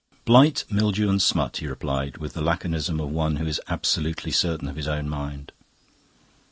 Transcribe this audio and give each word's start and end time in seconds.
"Blight, 0.25 0.63
Mildew, 0.67 1.07
and 1.11 1.21
Smut," 1.21 1.57
he 1.57 1.67
replied, 1.67 2.17
with 2.17 2.33
the 2.33 2.41
laconism 2.41 2.99
of 2.99 3.11
one 3.11 3.35
who 3.35 3.45
is 3.45 3.61
absolutely 3.67 4.31
certain 4.31 4.67
of 4.67 4.75
his 4.75 4.87
own 4.87 5.07
mind. 5.07 5.51